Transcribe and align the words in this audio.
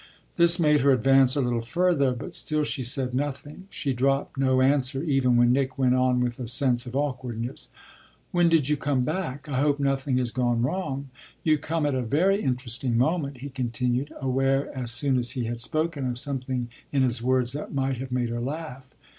This 0.35 0.59
made 0.59 0.79
her 0.79 0.89
advance 0.91 1.35
a 1.35 1.41
little 1.41 1.61
further, 1.61 2.11
but 2.11 2.33
still 2.33 2.63
she 2.63 2.81
said 2.81 3.13
nothing; 3.13 3.67
she 3.69 3.93
dropped 3.93 4.35
no 4.35 4.59
answer 4.59 5.03
even 5.03 5.37
when 5.37 5.53
Nick 5.53 5.77
went 5.77 5.93
on 5.93 6.21
with 6.21 6.39
a 6.39 6.47
sense 6.47 6.87
of 6.87 6.95
awkwardness: 6.95 7.69
"When 8.31 8.49
did 8.49 8.67
you 8.67 8.77
come 8.77 9.01
back? 9.01 9.47
I 9.47 9.59
hope 9.61 9.79
nothing 9.79 10.17
has 10.17 10.31
gone 10.31 10.63
wrong. 10.63 11.09
You 11.43 11.59
come 11.59 11.85
at 11.85 11.93
a 11.93 12.01
very 12.01 12.41
interesting 12.41 12.97
moment," 12.97 13.37
he 13.41 13.49
continued, 13.49 14.11
aware 14.19 14.75
as 14.75 14.89
soon 14.89 15.19
as 15.19 15.33
he 15.37 15.43
had 15.43 15.61
spoken 15.61 16.07
of 16.09 16.17
something 16.17 16.69
in 16.91 17.03
his 17.03 17.21
words 17.21 17.53
that 17.53 17.71
might 17.71 17.97
have 17.97 18.11
made 18.11 18.29
her 18.29 18.41
laugh. 18.41 18.89